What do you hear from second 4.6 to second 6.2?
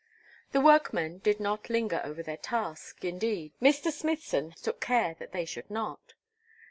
care that they should not.